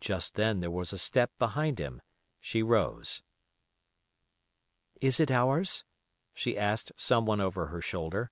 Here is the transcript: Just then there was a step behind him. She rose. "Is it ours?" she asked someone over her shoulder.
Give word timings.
Just 0.00 0.36
then 0.36 0.60
there 0.60 0.70
was 0.70 0.92
a 0.92 0.96
step 0.98 1.32
behind 1.40 1.80
him. 1.80 2.00
She 2.38 2.62
rose. 2.62 3.24
"Is 5.00 5.18
it 5.18 5.28
ours?" 5.32 5.84
she 6.34 6.56
asked 6.56 6.92
someone 6.96 7.40
over 7.40 7.66
her 7.66 7.80
shoulder. 7.80 8.30